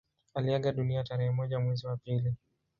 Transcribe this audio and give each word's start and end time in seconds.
Aliaga 0.35 0.71
dunia 0.71 1.03
tarehe 1.03 1.31
moja 1.31 1.59
mwezi 1.59 1.87
wa 1.87 1.97
pili 1.97 2.35